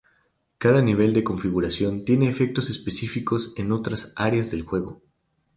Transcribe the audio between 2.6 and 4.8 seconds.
específicos en otras áreas del